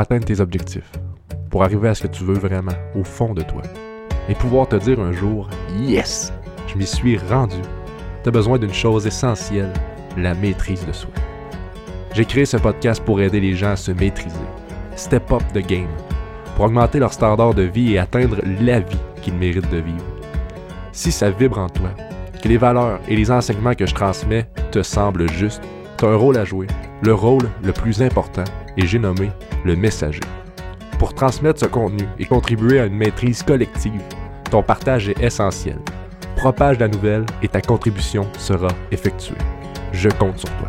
[0.00, 0.90] atteindre tes objectifs,
[1.50, 3.62] pour arriver à ce que tu veux vraiment, au fond de toi,
[4.28, 5.48] et pouvoir te dire un jour
[5.80, 6.32] Yes,
[6.66, 7.56] je m'y suis rendu.
[8.22, 9.72] Tu as besoin d'une chose essentielle,
[10.16, 11.10] la maîtrise de soi.
[12.14, 14.36] J'ai créé ce podcast pour aider les gens à se maîtriser,
[14.96, 15.88] step up the game,
[16.56, 20.04] pour augmenter leur standard de vie et atteindre la vie qu'ils méritent de vivre.
[20.92, 21.90] Si ça vibre en toi,
[22.42, 25.62] que les valeurs et les enseignements que je transmets te semblent justes,
[25.96, 26.66] tu as un rôle à jouer,
[27.02, 28.44] le rôle le plus important,
[28.76, 29.30] et j'ai nommé
[29.64, 30.20] le messager.
[30.98, 34.02] Pour transmettre ce contenu et contribuer à une maîtrise collective,
[34.50, 35.78] ton partage est essentiel.
[36.36, 39.36] Propage la nouvelle et ta contribution sera effectuée.
[39.92, 40.68] Je compte sur toi.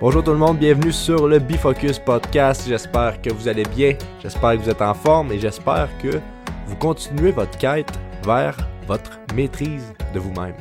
[0.00, 2.68] Bonjour tout le monde, bienvenue sur le Bifocus Podcast.
[2.68, 6.20] J'espère que vous allez bien, j'espère que vous êtes en forme et j'espère que
[6.68, 7.90] vous continuez votre quête
[8.24, 8.56] vers
[8.86, 10.54] votre maîtrise de vous-même.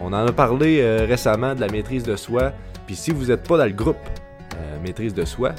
[0.00, 2.52] On en a parlé euh, récemment de la maîtrise de soi,
[2.86, 3.96] puis si vous n'êtes pas dans le groupe
[4.60, 5.50] euh, Maîtrise de soi,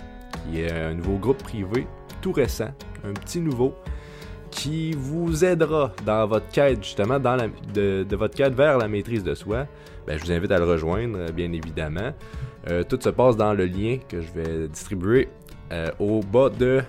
[0.46, 1.86] qui est un nouveau groupe privé
[2.22, 2.70] tout récent,
[3.04, 3.76] un petit nouveau,
[4.56, 7.38] qui vous aidera dans votre quête, justement, dans
[7.74, 9.68] de, votre quête vers la maîtrise de soi,
[10.08, 12.14] ben, je vous invite à le rejoindre, bien évidemment.
[12.70, 15.30] Euh, tout se passe dans le lien que je vais distribuer
[15.72, 16.82] euh, au bas de.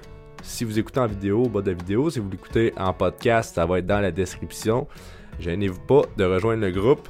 [0.43, 2.09] Si vous écoutez en vidéo, au bas de la vidéo.
[2.09, 4.87] Si vous l'écoutez en podcast, ça va être dans la description.
[5.39, 7.09] Gênez-vous pas de rejoindre le groupe.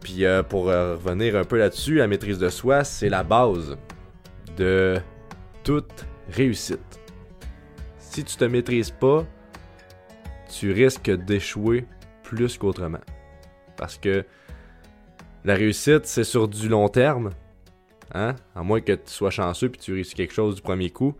[0.00, 3.76] Puis euh, pour revenir un peu là-dessus, la maîtrise de soi, c'est la base
[4.56, 4.98] de
[5.64, 7.00] toute réussite.
[7.98, 9.24] Si tu te maîtrises pas,
[10.48, 11.86] tu risques d'échouer
[12.22, 13.00] plus qu'autrement.
[13.76, 14.24] Parce que
[15.44, 17.30] la réussite, c'est sur du long terme.
[18.14, 18.36] Hein?
[18.54, 21.14] À moins que tu sois chanceux puis tu réussis quelque chose du premier coup.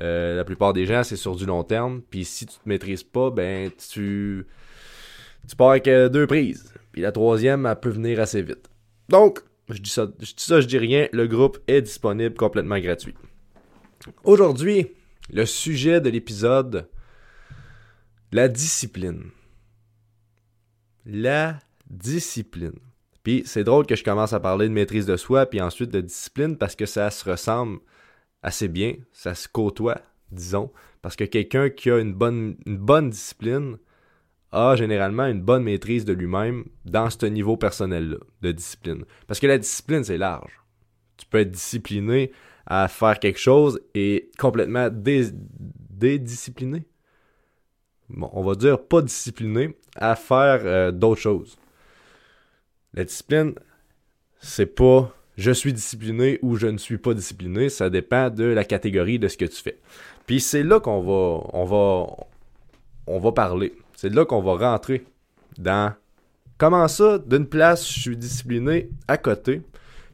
[0.00, 2.02] Euh, la plupart des gens, c'est sur du long terme.
[2.10, 4.46] Puis si tu te maîtrises pas, ben tu,
[5.48, 6.72] tu pars avec euh, deux prises.
[6.92, 8.68] Puis la troisième, elle peut venir assez vite.
[9.08, 11.08] Donc, je je dis ça, je dis rien.
[11.12, 13.14] Le groupe est disponible complètement gratuit.
[14.24, 14.92] Aujourd'hui,
[15.30, 16.88] le sujet de l'épisode,
[18.32, 19.30] la discipline.
[21.04, 21.58] La
[21.90, 22.78] discipline.
[23.28, 26.00] Puis c'est drôle que je commence à parler de maîtrise de soi, puis ensuite de
[26.00, 27.78] discipline, parce que ça se ressemble
[28.42, 30.00] assez bien, ça se côtoie,
[30.32, 30.72] disons.
[31.02, 33.76] Parce que quelqu'un qui a une bonne, discipline
[34.50, 39.04] a généralement une bonne maîtrise de lui-même dans ce niveau personnel-là de discipline.
[39.26, 40.62] Parce que la discipline, c'est large.
[41.18, 42.32] Tu peux être discipliné
[42.64, 46.86] à faire quelque chose et complètement dédiscipliné.
[48.08, 51.58] Bon, on va dire pas discipliné à faire euh, d'autres choses.
[52.98, 53.54] La discipline,
[54.40, 58.64] c'est pas je suis discipliné ou je ne suis pas discipliné, ça dépend de la
[58.64, 59.78] catégorie de ce que tu fais.
[60.26, 62.06] Puis c'est là qu'on va on va
[63.06, 63.72] on va parler.
[63.94, 65.04] C'est là qu'on va rentrer
[65.58, 65.94] dans
[66.58, 69.62] comment ça d'une place je suis discipliné à côté,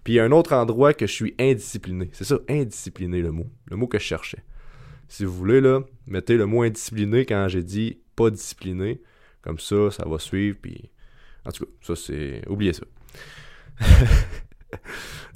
[0.05, 2.11] puis il y a un autre endroit que je suis indiscipliné.
[2.12, 4.44] C'est ça, indiscipliné le mot, le mot que je cherchais.
[5.09, 9.00] Si vous voulez là, mettez le mot indiscipliné quand j'ai dit pas discipliné,
[9.41, 10.91] comme ça ça va suivre puis
[11.47, 12.43] en tout cas, ça c'est.
[12.49, 12.84] Oubliez ça.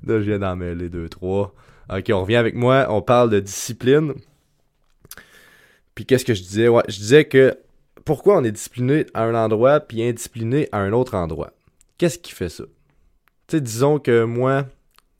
[0.06, 1.54] Là, je viens d'en mêler deux, trois.
[1.90, 2.86] Ok, on revient avec moi.
[2.90, 4.14] On parle de discipline.
[5.94, 6.68] Puis qu'est-ce que je disais?
[6.68, 7.58] Ouais, je disais que
[8.04, 11.52] pourquoi on est discipliné à un endroit puis indiscipliné à un autre endroit?
[11.98, 12.64] Qu'est-ce qui fait ça?
[13.48, 14.66] Tu sais, disons que moi,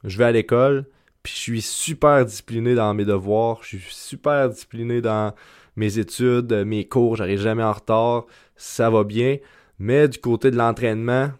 [0.05, 0.87] je vais à l'école,
[1.23, 5.35] puis je suis super discipliné dans mes devoirs, je suis super discipliné dans
[5.77, 8.27] mes études, mes cours, j'arrive jamais en retard,
[8.57, 9.39] ça va bien.
[9.79, 11.31] Mais du côté de l'entraînement,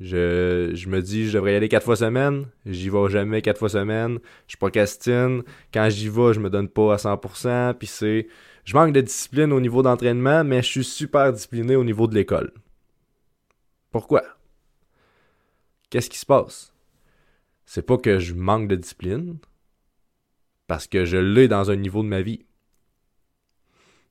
[0.00, 2.46] je, me dis, je devrais y aller quatre fois semaine.
[2.64, 4.18] J'y vais jamais quatre fois semaine.
[4.48, 5.42] Je procrastine.
[5.72, 7.74] Quand j'y vais, je me donne pas à 100%.
[7.74, 8.28] Puis c'est,
[8.64, 12.14] je manque de discipline au niveau d'entraînement, mais je suis super discipliné au niveau de
[12.14, 12.52] l'école.
[13.90, 14.22] Pourquoi?
[15.90, 16.72] Qu'est-ce qui se passe?
[17.66, 19.38] C'est pas que je manque de discipline,
[20.66, 22.44] parce que je l'ai dans un niveau de ma vie.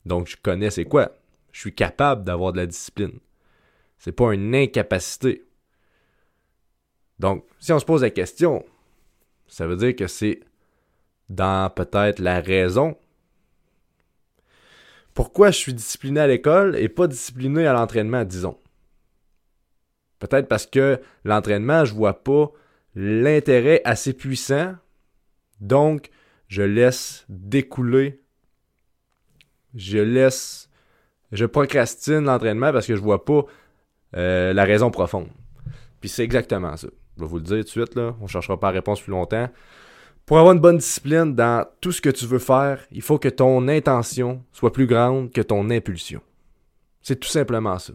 [0.05, 1.11] Donc je connais c'est quoi
[1.53, 3.19] je suis capable d'avoir de la discipline.
[4.03, 5.45] C'est pas une incapacité.
[7.19, 8.65] Donc, si on se pose la question,
[9.47, 10.41] ça veut dire que c'est
[11.29, 12.97] dans peut-être la raison.
[15.13, 18.59] Pourquoi je suis discipliné à l'école et pas discipliné à l'entraînement, disons?
[20.19, 22.51] Peut-être parce que l'entraînement, je vois pas
[22.95, 24.75] l'intérêt assez puissant,
[25.61, 26.09] donc
[26.49, 28.21] je laisse découler,
[29.73, 30.69] je laisse
[31.33, 33.45] je procrastine l'entraînement parce que je vois pas
[34.15, 35.27] euh, la raison profonde.
[35.99, 36.87] Puis c'est exactement ça.
[37.17, 38.15] Je vais vous le dire tout de suite, là.
[38.21, 39.49] On cherchera pas la réponse plus longtemps.
[40.25, 43.29] Pour avoir une bonne discipline dans tout ce que tu veux faire, il faut que
[43.29, 46.21] ton intention soit plus grande que ton impulsion.
[47.01, 47.93] C'est tout simplement ça.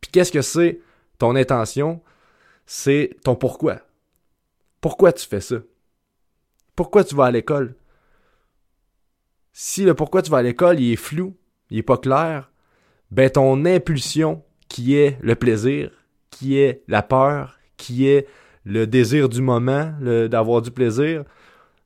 [0.00, 0.80] Puis qu'est-ce que c'est
[1.18, 2.00] ton intention?
[2.66, 3.80] C'est ton pourquoi.
[4.80, 5.56] Pourquoi tu fais ça?
[6.76, 7.74] Pourquoi tu vas à l'école?
[9.52, 11.36] Si le pourquoi tu vas à l'école, il est flou,
[11.70, 12.50] il est pas clair,
[13.10, 14.44] ben ton impulsion,
[14.74, 15.92] qui est le plaisir,
[16.30, 18.26] qui est la peur, qui est
[18.64, 21.22] le désir du moment, d'avoir du plaisir,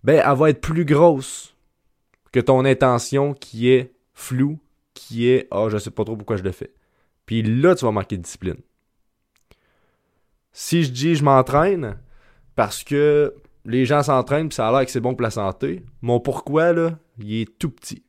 [0.04, 1.54] ben elle va être plus grosse
[2.32, 4.58] que ton intention qui est floue,
[4.94, 6.72] qui est ah oh, je sais pas trop pourquoi je le fais.
[7.26, 8.56] Puis là tu vas manquer de discipline.
[10.52, 11.98] Si je dis je m'entraîne
[12.56, 13.34] parce que
[13.66, 16.72] les gens s'entraînent puis ça a l'air que c'est bon pour la santé, mon pourquoi
[16.72, 18.02] là, il est tout petit.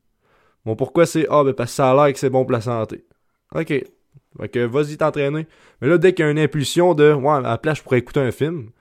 [0.64, 2.62] Mon pourquoi c'est ah ben parce que ça a l'air que c'est bon pour la
[2.62, 3.04] santé.
[3.54, 3.74] OK.
[4.40, 5.48] Fait que vas-y t'entraîner.
[5.82, 8.00] Mais là, dès qu'il y a une impulsion de Ouais, à la place, je pourrais
[8.00, 8.72] écouter un film,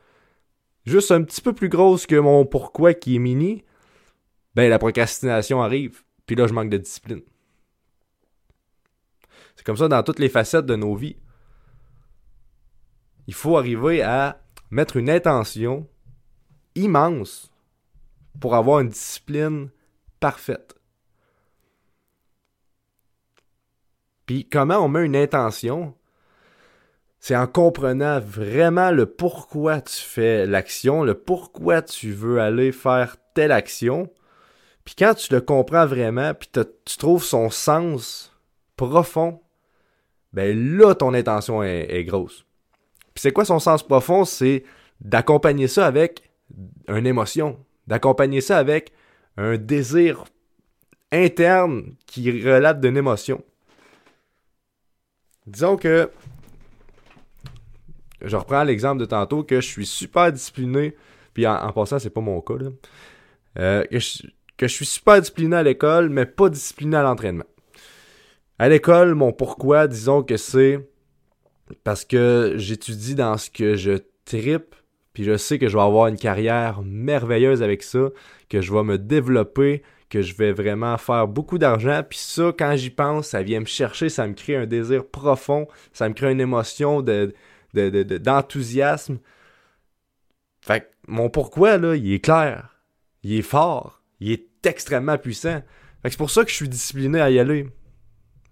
[0.87, 3.64] juste un petit peu plus grosse que mon pourquoi qui est mini,
[4.55, 6.02] ben la procrastination arrive.
[6.26, 7.22] Puis là, je manque de discipline.
[9.56, 11.16] C'est comme ça dans toutes les facettes de nos vies.
[13.26, 14.40] Il faut arriver à
[14.70, 15.88] mettre une intention
[16.75, 17.50] immense
[18.40, 19.70] pour avoir une discipline
[20.20, 20.78] parfaite.
[24.29, 25.95] Puis comment on met une intention
[27.19, 33.17] C'est en comprenant vraiment le pourquoi tu fais l'action, le pourquoi tu veux aller faire
[33.33, 34.11] telle action.
[34.85, 38.39] Puis quand tu le comprends vraiment, puis tu trouves son sens
[38.77, 39.41] profond,
[40.35, 42.45] ben là, ton intention est, grosse.
[43.15, 44.27] Puis c'est quoi son sens profond?
[44.27, 44.63] C'est
[45.01, 46.31] d'accompagner ça avec
[46.87, 48.93] une émotion, d'accompagner ça avec
[49.39, 50.25] un désir
[51.13, 53.43] interne qui relate d'une émotion.
[55.49, 56.11] Disons que
[58.21, 60.95] je reprends l'exemple de tantôt que je suis super discipliné,
[61.33, 62.55] puis en, passant, c'est pas mon cas,
[63.59, 67.47] euh, que, je, suis super discipliné à l'école, mais pas discipliné à l'entraînement.
[68.59, 70.87] À l'école, mon pourquoi, disons que c'est
[71.83, 74.75] parce que j'étudie dans ce que je tripe,
[75.15, 78.11] puis je sais que je vais avoir une carrière merveilleuse avec ça,
[78.51, 82.02] que je vais me développer, que je vais vraiment faire beaucoup d'argent.
[82.08, 85.69] Puis ça, quand j'y pense, ça vient me chercher, ça me crée un désir profond,
[85.93, 87.34] ça me crée une émotion de,
[87.75, 89.19] d'enthousiasme.
[90.60, 92.81] fait que mon pourquoi, là, il est clair.
[93.22, 94.02] Il est fort.
[94.20, 95.62] Il est extrêmement puissant.
[96.02, 97.66] Fait que c'est pour ça que je suis discipliné à y aller.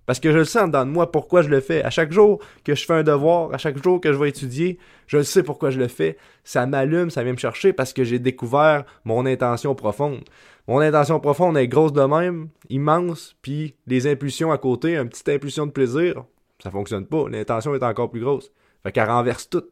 [0.06, 1.82] Parce que je le sens dans moi pourquoi je le fais.
[1.82, 4.78] À chaque jour que je fais un devoir, à chaque jour que je vais étudier,
[5.06, 6.16] je le sais pourquoi je le fais.
[6.44, 10.22] Ça m'allume, ça vient me chercher parce que j'ai découvert mon intention profonde.
[10.68, 15.28] Mon intention profonde est grosse de même, immense, puis les impulsions à côté, une petite
[15.28, 16.24] impulsion de plaisir,
[16.62, 17.28] ça fonctionne pas.
[17.28, 18.50] L'intention est encore plus grosse.
[18.82, 19.64] Fait qu'elle renverse tout.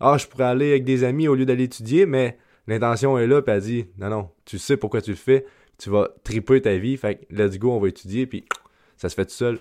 [0.00, 2.36] Ah, je pourrais aller avec des amis au lieu d'aller étudier, mais
[2.66, 5.46] l'intention est là, puis elle dit non, non, tu sais pourquoi tu le fais,
[5.78, 8.44] tu vas triper ta vie, fait que let's go, on va étudier, puis
[8.96, 9.60] ça se fait tout seul.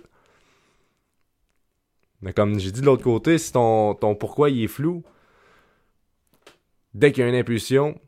[2.22, 5.04] Mais comme j'ai dit de l'autre côté, si ton, pourquoi il est flou,
[6.94, 8.00] dès qu'il y a une impulsion,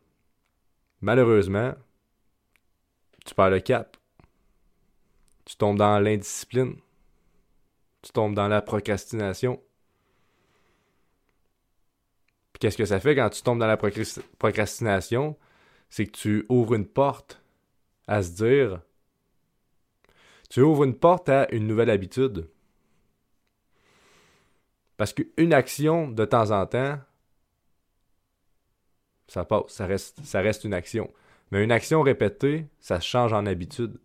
[1.01, 1.73] malheureusement,
[3.25, 3.97] tu perds le cap.
[5.45, 6.75] Tu tombes dans l'indiscipline.
[8.01, 9.61] Tu tombes dans la procrastination.
[12.53, 15.37] Puis qu'est-ce que ça fait quand tu tombes dans la procrastination?
[15.89, 17.41] C'est que tu ouvres une porte
[18.07, 18.81] à se dire
[20.49, 22.49] tu ouvres une porte à une nouvelle habitude.
[24.97, 26.99] Parce qu'une action, de temps en temps,
[29.27, 31.11] ça passe, ça reste, une action.
[31.51, 33.99] Mais une action répétée, ça change en habitude.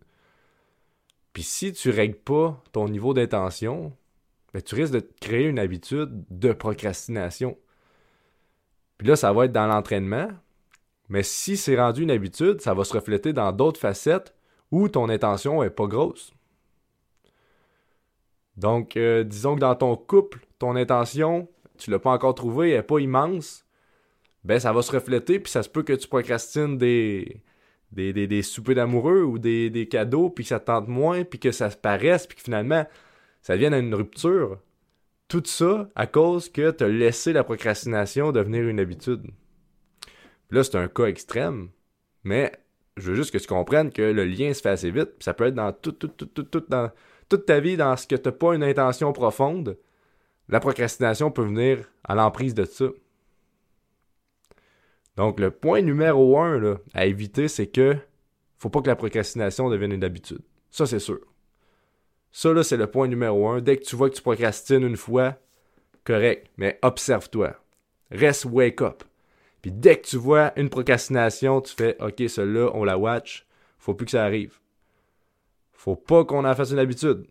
[1.33, 3.95] Puis si tu règles pas ton niveau d'intention,
[4.53, 7.57] ben tu risques de créer une habitude de procrastination.
[8.97, 10.29] Puis là, ça va être dans l'entraînement.
[11.09, 14.35] Mais si c'est rendu une habitude, ça va se refléter dans d'autres facettes
[14.73, 16.33] où ton intention est pas grosse.
[18.57, 22.77] Donc, euh, disons que dans ton couple, ton intention, tu l'as pas encore trouvée, elle
[22.77, 23.65] n'est pas immense,
[24.43, 27.43] ben ça va se refléter, puis ça se peut que tu procrastines des,
[27.91, 31.37] des, des, soupers d'amoureux ou des, des, cadeaux, puis que ça te tente moins, puis
[31.37, 32.87] que ça se paraisse, puis que finalement,
[33.43, 34.57] ça vienne à une rupture.
[35.27, 39.21] Tout ça à cause que tu as laissé la procrastination devenir une habitude.
[40.49, 41.69] là, c'est un cas extrême,
[42.23, 42.51] mais
[42.97, 45.11] je veux juste que tu comprennes que le lien se fait assez vite.
[45.19, 46.43] ça peut être dans tout, tout, tout, tout,
[47.29, 49.77] toute ta vie dans ce que tu n'as pas une intention profonde.
[50.49, 52.85] La procrastination peut venir à l'emprise de ça.
[55.15, 57.95] Donc, le point numéro un à éviter, c'est que
[58.57, 60.41] faut pas que la procrastination devienne une habitude.
[60.71, 61.19] Ça, c'est sûr.
[62.31, 63.61] Ça, là, c'est le point numéro un.
[63.61, 65.37] Dès que tu vois que tu procrastines une fois,
[66.03, 67.55] correct, mais observe-toi.
[68.09, 69.03] Reste wake up.
[69.63, 73.47] Puis dès que tu vois une procrastination, tu fais OK, celle-là, on la watch.
[73.79, 74.59] Faut plus que ça arrive.
[75.71, 77.25] Faut pas qu'on en fasse une habitude.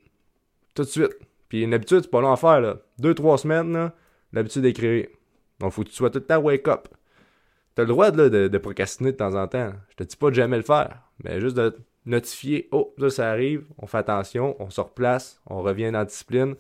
[0.75, 1.15] Tout de suite.
[1.51, 2.79] Puis une habitude, c'est pas long à faire, là.
[2.99, 3.93] Deux, trois semaines,
[4.33, 5.09] l'habitude d'écrire.
[5.61, 6.89] Donc, faut que tu sois tout le temps wake up.
[7.75, 9.73] T'as le droit de, de, procrastiner de temps en temps.
[9.91, 13.31] Je te dis pas de jamais le faire, mais juste de notifier Oh, ça, ça
[13.31, 16.57] arrive, on fait attention, on se replace, on revient dans discipline.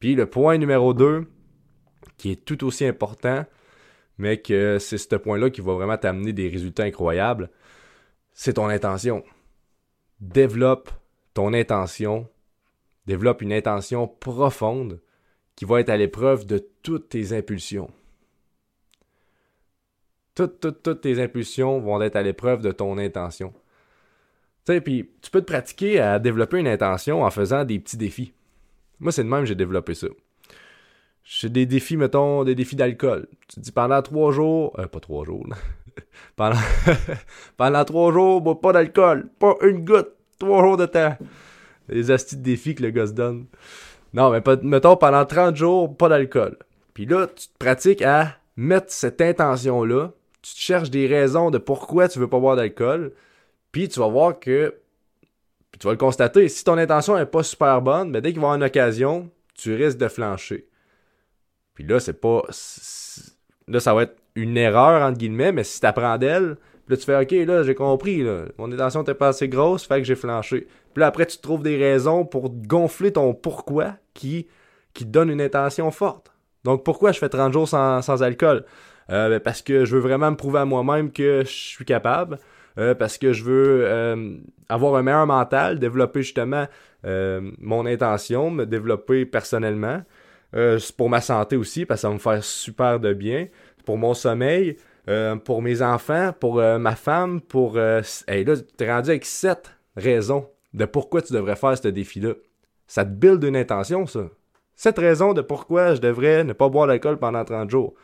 [0.00, 1.26] Puis le point numéro 2,
[2.16, 3.44] qui est tout aussi important,
[4.18, 7.50] mais que c'est ce point-là qui va vraiment t'amener des résultats incroyables,
[8.32, 9.24] c'est ton intention.
[10.20, 10.90] Développe
[11.34, 12.28] ton intention,
[13.06, 15.00] développe une intention profonde
[15.56, 17.90] qui va être à l'épreuve de toutes tes impulsions.
[20.34, 23.52] Toutes, toutes, toutes tes impulsions vont être à l'épreuve de ton intention.
[24.64, 27.96] Tu sais, puis tu peux te pratiquer à développer une intention en faisant des petits
[27.96, 28.32] défis.
[29.00, 30.06] Moi, c'est de même que j'ai développé ça.
[31.24, 33.28] J'ai des défis, mettons, des défis d'alcool.
[33.48, 35.46] Tu dis pendant trois jours, euh, pas trois jours,
[36.36, 36.58] pendant,
[37.56, 41.16] pendant trois jours, bois pas d'alcool, pas une goutte, trois jours de temps.
[41.88, 43.46] Les astuces de défis que le gars se donne.
[44.14, 46.56] Non, mais mettons pendant 30 jours, pas d'alcool.
[46.94, 50.12] Puis là, tu te pratiques à mettre cette intention-là
[50.42, 53.12] tu te cherches des raisons de pourquoi tu veux pas boire d'alcool,
[53.70, 54.74] puis tu vas voir que
[55.70, 58.40] puis tu vas le constater, si ton intention est pas super bonne, mais dès qu'il
[58.40, 60.66] va y avoir une occasion, tu risques de flancher.
[61.74, 62.42] Puis là, c'est pas
[63.68, 66.96] là ça va être une erreur entre guillemets, mais si tu apprends d'elle, puis là
[66.96, 70.04] tu fais OK, là, j'ai compris là, mon intention n'était pas assez grosse, fait que
[70.04, 70.66] j'ai flanché.
[70.94, 74.48] Puis là après tu trouves des raisons pour gonfler ton pourquoi qui
[74.94, 76.32] qui donne une intention forte.
[76.64, 78.64] Donc pourquoi je fais 30 jours sans, sans alcool?
[79.10, 82.38] Euh, ben, parce que je veux vraiment me prouver à moi-même que je suis capable.
[82.78, 84.36] Euh, parce que je veux euh,
[84.70, 86.66] avoir un meilleur mental, développer justement
[87.04, 90.02] mon intention, me développer personnellement.
[90.52, 93.48] C'est pour ma santé aussi, parce que ça va me faire super de bien.
[93.84, 94.76] Pour mon sommeil,
[95.44, 97.78] pour mes enfants, pour ma femme, pour...
[97.78, 102.34] hey, là, tu es rendu avec sept raisons de pourquoi tu devrais faire ce défi-là.
[102.86, 104.28] Ça te build une intention, ça.
[104.74, 107.94] Sept raisons de pourquoi je devrais ne pas boire d'alcool pendant 30 jours.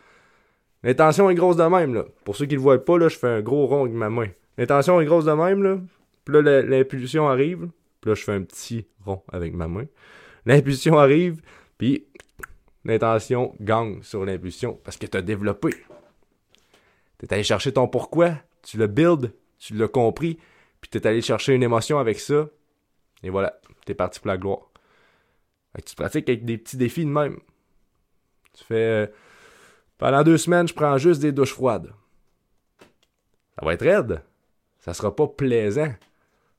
[0.82, 2.04] L'intention est grosse de même, là.
[2.24, 4.28] Pour ceux qui le voient pas, là, je fais un gros rond avec ma main.
[4.56, 5.78] L'intention est grosse de même, là.
[6.24, 7.68] Puis là, l'impulsion arrive.
[8.00, 9.86] Puis là, je fais un petit rond avec ma main.
[10.46, 11.40] L'impulsion arrive,
[11.78, 12.06] puis
[12.84, 15.70] l'intention gagne sur l'impulsion parce que tu as développé.
[17.18, 20.38] Tu es allé chercher ton pourquoi, tu le build, tu l'as compris,
[20.80, 22.48] puis tu es allé chercher une émotion avec ça.
[23.22, 24.70] Et voilà, tu es parti pour la gloire.
[25.84, 27.38] tu pratiques avec des petits défis de même.
[28.52, 28.74] Tu fais.
[28.74, 29.06] Euh,
[29.98, 31.92] pendant deux semaines, je prends juste des douches froides.
[33.58, 34.22] Ça va être raide.
[34.78, 35.92] Ça sera pas plaisant.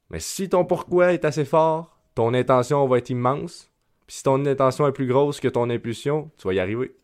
[0.10, 3.72] Mais si ton pourquoi est assez fort, ton intention va être immense.
[4.10, 6.96] Puis si ton intention est plus grosse que ton impulsion, tu vas y arriver.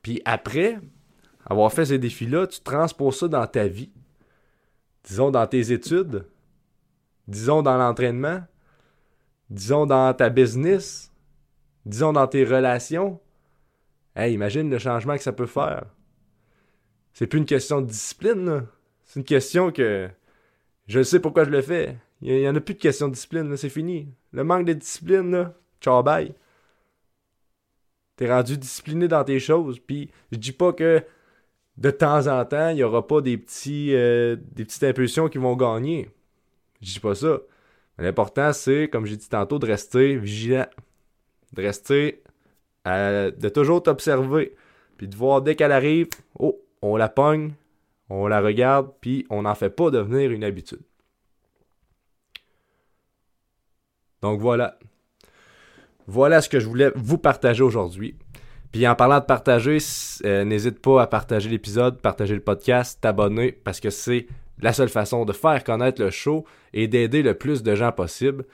[0.00, 0.78] Puis après
[1.44, 3.90] avoir fait ces défis-là, tu transposes ça dans ta vie.
[5.02, 6.28] Disons dans tes études,
[7.26, 8.44] disons dans l'entraînement,
[9.50, 11.10] disons dans ta business,
[11.86, 13.18] disons dans tes relations,
[14.14, 15.86] Hey, imagine le changement que ça peut faire.
[17.14, 18.68] C'est plus une question de discipline,
[19.02, 20.08] C'est une question que
[20.86, 21.98] je sais pourquoi je le fais.
[22.22, 24.08] Il y, en a plus de question de discipline, c'est fini.
[24.32, 26.32] Le manque de discipline, là, ciao bye.
[28.16, 31.02] T'es rendu discipliné dans tes choses, puis je dis pas que
[31.78, 35.38] de temps en temps, il y aura pas des petits euh, des petites impulsions qui
[35.38, 36.10] vont gagner.
[36.80, 37.40] Je dis pas ça.
[37.98, 40.66] L'important, c'est, comme j'ai dit tantôt, de rester vigilant.
[41.54, 42.22] De rester
[42.86, 44.54] de toujours t'observer,
[44.96, 47.52] puis de voir dès qu'elle arrive, oh, on la pogne,
[48.10, 50.82] on la regarde, puis on n'en fait pas devenir une habitude.
[54.22, 54.78] Donc voilà.
[56.06, 58.16] Voilà ce que je voulais vous partager aujourd'hui.
[58.72, 59.78] Puis en parlant de partager,
[60.24, 64.26] euh, n'hésite pas à partager l'épisode, partager le podcast, t'abonner, parce que c'est
[64.60, 68.46] la seule façon de faire connaître le show et d'aider le plus de gens possible.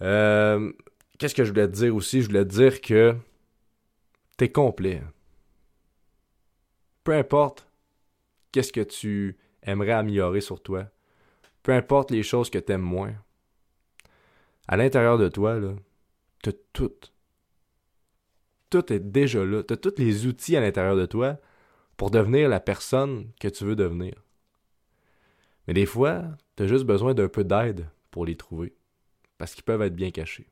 [0.00, 0.70] Euh,
[1.18, 2.22] qu'est-ce que je voulais te dire aussi?
[2.22, 3.16] Je voulais te dire que
[4.36, 5.02] t'es complet.
[7.02, 7.66] Peu importe
[8.52, 10.84] qu'est-ce que tu aimerais améliorer sur toi,
[11.62, 13.14] peu importe les choses que t'aimes moins,
[14.68, 15.74] à l'intérieur de toi, là,
[16.42, 16.92] t'as tout.
[18.70, 19.62] Tout est déjà là.
[19.62, 21.38] T'as tous les outils à l'intérieur de toi
[21.96, 24.14] pour devenir la personne que tu veux devenir.
[25.66, 26.22] Mais des fois,
[26.54, 28.74] t'as juste besoin d'un peu d'aide pour les trouver.
[29.38, 30.48] Parce qu'ils peuvent être bien cachés.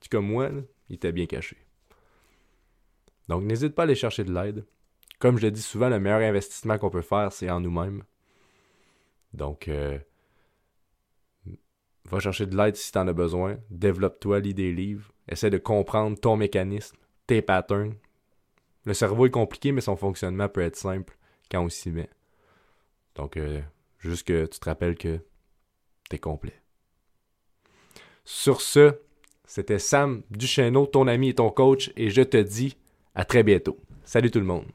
[0.00, 0.50] Tout cas, moi,
[0.90, 1.56] il était bien caché.
[3.28, 4.66] Donc, n'hésite pas à aller chercher de l'aide.
[5.18, 8.02] Comme je le dis souvent, le meilleur investissement qu'on peut faire, c'est en nous-mêmes.
[9.32, 9.98] Donc, euh,
[12.06, 13.56] va chercher de l'aide si tu en as besoin.
[13.70, 15.10] Développe-toi, lis des livres.
[15.28, 16.96] Essaie de comprendre ton mécanisme,
[17.26, 17.94] tes patterns.
[18.84, 21.16] Le cerveau est compliqué, mais son fonctionnement peut être simple.
[21.50, 22.08] quand on s'y met.
[23.14, 23.60] Donc, euh,
[23.98, 25.20] juste que tu te rappelles que
[26.08, 26.54] t'es complet.
[28.24, 28.94] Sur ce,
[29.44, 32.76] c'était Sam Duchesneau, ton ami et ton coach, et je te dis
[33.14, 33.78] à très bientôt.
[34.04, 34.66] Salut tout le monde.